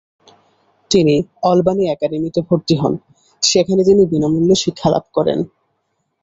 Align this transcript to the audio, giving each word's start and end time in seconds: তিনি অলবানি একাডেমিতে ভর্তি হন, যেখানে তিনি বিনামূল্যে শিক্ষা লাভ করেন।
তিনি 0.91 1.15
অলবানি 1.43 1.83
একাডেমিতে 1.87 2.39
ভর্তি 2.49 2.75
হন, 2.75 2.93
যেখানে 3.43 3.81
তিনি 3.83 4.03
বিনামূল্যে 4.05 4.55
শিক্ষা 4.55 4.87
লাভ 4.89 5.05
করেন। 5.13 5.39